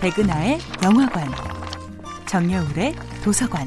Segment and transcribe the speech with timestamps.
[0.00, 1.30] 백은하의 영화관,
[2.26, 3.66] 정여울의 도서관.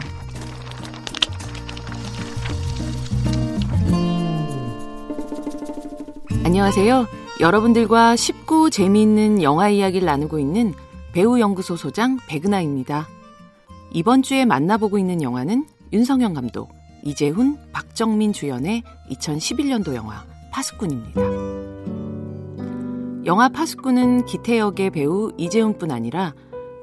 [6.44, 7.06] 안녕하세요.
[7.40, 10.74] 여러분들과 쉽고 재미있는 영화 이야기를 나누고 있는
[11.12, 13.08] 배우 연구소 소장 백은하입니다.
[13.92, 16.74] 이번 주에 만나보고 있는 영화는 윤성현 감독,
[17.04, 18.82] 이재훈, 박정민 주연의
[19.12, 21.43] 2011년도 영화 파수꾼입니다.
[23.26, 26.34] 영화 파수꾼은 기태 역의 배우 이재훈뿐 아니라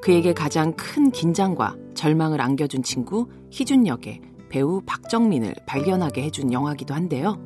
[0.01, 7.39] 그에게 가장 큰 긴장과 절망을 안겨준 친구 희준 역의 배우 박정민을 발견하게 해준 영화기도 한데요.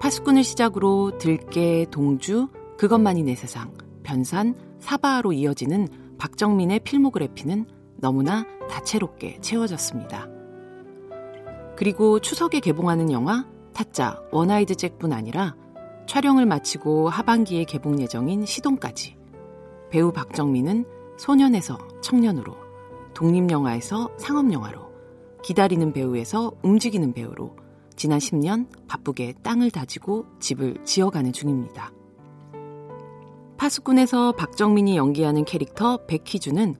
[0.00, 3.74] 파수꾼을 시작으로 들깨, 동주, 그것만이 내 세상,
[4.04, 5.88] 변산, 사바로 이어지는
[6.18, 10.28] 박정민의 필모그래피는 너무나 다채롭게 채워졌습니다.
[11.74, 15.56] 그리고 추석에 개봉하는 영화 타짜 One Eyed Jack뿐 아니라
[16.06, 19.16] 촬영을 마치고 하반기에 개봉 예정인 시동까지
[19.90, 20.84] 배우 박정민은
[21.18, 22.56] 소년에서 청년으로
[23.14, 24.92] 독립영화에서 상업영화로
[25.42, 27.56] 기다리는 배우에서 움직이는 배우로
[27.96, 31.92] 지난 10년 바쁘게 땅을 다지고 집을 지어가는 중입니다.
[33.58, 36.76] 파수꾼에서 박정민이 연기하는 캐릭터 백희준은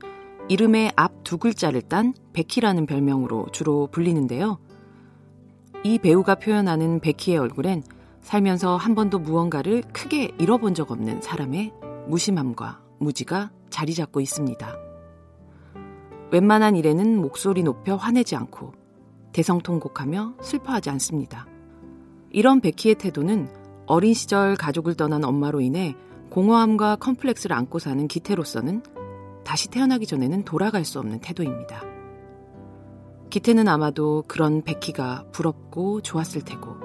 [0.49, 4.59] 이름의 앞 두 글자를 딴 백희라는 별명으로 주로 불리는데요.
[5.83, 7.83] 이 배우가 표현하는 백희의 얼굴엔
[8.23, 11.71] 살면서 한 번도 무언가를 크게 잃어본 적 없는 사람의
[12.07, 14.75] 무심함과 무지가 자리 잡고 있습니다.
[16.31, 18.73] 웬만한 일에는 목소리 높여 화내지 않고
[19.33, 21.45] 대성통곡하며 슬퍼하지 않습니다.
[22.31, 23.49] 이런 베키의 태도는
[23.85, 25.95] 어린 시절 가족을 떠난 엄마로 인해
[26.29, 28.81] 공허함과 컴플렉스를 안고 사는 기태로서는
[29.43, 31.83] 다시 태어나기 전에는 돌아갈 수 없는 태도입니다.
[33.29, 36.75] 기태는 아마도 그런 베키가 부럽고 좋았을 테고,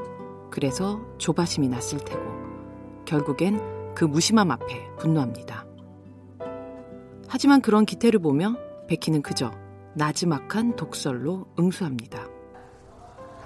[0.50, 2.20] 그래서 조바심이 났을 테고,
[3.04, 5.64] 결국엔 그 무심함 앞에 분노합니다.
[7.28, 8.56] 하지만 그런 기태를 보며
[8.88, 9.50] 베키는 그저
[9.94, 12.26] 나지막한 독설로 응수합니다.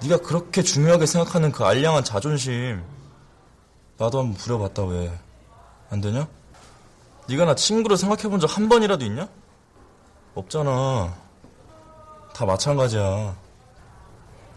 [0.03, 2.83] 네가 그렇게 중요하게 생각하는 그 알량한 자존심
[3.97, 5.11] 나도 한번 부려봤다 왜
[5.89, 6.27] 안 되냐?
[7.29, 9.27] 네가 나 친구로 생각해본 적 한 번이라도 있냐?
[10.33, 11.13] 없잖아.
[12.33, 13.35] 다 마찬가지야.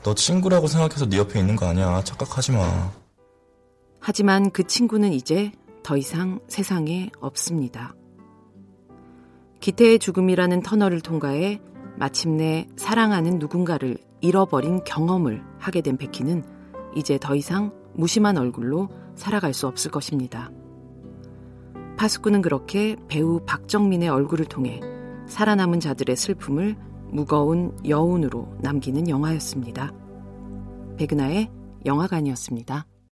[0.06, 2.00] 너 친구라고 생각해서 네 옆에 있는 거 아니야.
[2.04, 2.92] 착각하지 마.
[3.98, 5.50] 하지만 그 친구는 이제
[5.82, 7.92] 더 이상 세상에 없습니다.
[9.58, 11.60] 기태의 죽음이라는 터널을 통과해
[11.96, 16.44] 마침내 사랑하는 누군가를 잃어버린 경험을 하게 된 베키는
[16.94, 20.52] 이제 더 이상 무심한 얼굴로 살아갈 수 없을 것입니다.
[21.96, 24.80] 파수꾼은 그렇게 배우 박정민의 얼굴을 통해
[25.26, 26.76] 살아남은 자들의 슬픔을
[27.10, 29.92] 무거운 여운으로 남기는 영화였습니다.
[30.96, 31.50] 백은하의
[31.84, 32.86] 영화관이었습니다.